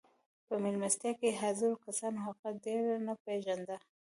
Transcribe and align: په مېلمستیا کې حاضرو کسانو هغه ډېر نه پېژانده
په 0.47 0.53
مېلمستیا 0.63 1.11
کې 1.19 1.37
حاضرو 1.41 1.81
کسانو 1.85 2.17
هغه 2.27 2.47
ډېر 2.65 2.83
نه 3.07 3.13
پېژانده 3.23 3.77